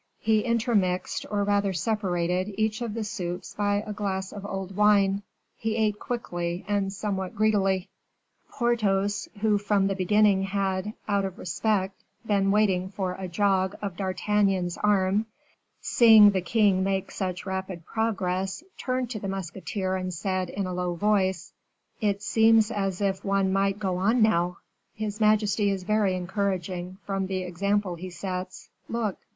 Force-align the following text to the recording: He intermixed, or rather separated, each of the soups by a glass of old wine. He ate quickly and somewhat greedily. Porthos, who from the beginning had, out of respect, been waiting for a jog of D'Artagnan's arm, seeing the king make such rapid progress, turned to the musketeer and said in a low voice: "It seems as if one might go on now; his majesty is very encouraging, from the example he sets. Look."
He 0.19 0.39
intermixed, 0.39 1.27
or 1.29 1.43
rather 1.43 1.73
separated, 1.73 2.55
each 2.57 2.81
of 2.81 2.95
the 2.95 3.03
soups 3.03 3.53
by 3.53 3.83
a 3.85 3.93
glass 3.93 4.31
of 4.33 4.43
old 4.47 4.75
wine. 4.75 5.21
He 5.59 5.75
ate 5.75 5.99
quickly 5.99 6.65
and 6.67 6.91
somewhat 6.91 7.35
greedily. 7.35 7.87
Porthos, 8.49 9.29
who 9.41 9.59
from 9.59 9.85
the 9.85 9.93
beginning 9.95 10.41
had, 10.41 10.95
out 11.07 11.23
of 11.23 11.37
respect, 11.37 12.03
been 12.25 12.49
waiting 12.49 12.89
for 12.89 13.13
a 13.13 13.27
jog 13.27 13.75
of 13.79 13.95
D'Artagnan's 13.95 14.75
arm, 14.79 15.27
seeing 15.81 16.31
the 16.31 16.41
king 16.41 16.83
make 16.83 17.11
such 17.11 17.45
rapid 17.45 17.85
progress, 17.85 18.63
turned 18.79 19.11
to 19.11 19.19
the 19.19 19.27
musketeer 19.29 19.95
and 19.95 20.11
said 20.11 20.49
in 20.49 20.65
a 20.65 20.73
low 20.73 20.95
voice: 20.95 21.53
"It 21.99 22.23
seems 22.23 22.71
as 22.71 23.01
if 23.01 23.23
one 23.23 23.53
might 23.53 23.77
go 23.77 23.97
on 23.97 24.23
now; 24.23 24.57
his 24.95 25.21
majesty 25.21 25.69
is 25.69 25.83
very 25.83 26.15
encouraging, 26.15 26.97
from 27.05 27.27
the 27.27 27.43
example 27.43 27.93
he 27.93 28.09
sets. 28.09 28.71
Look." 28.89 29.19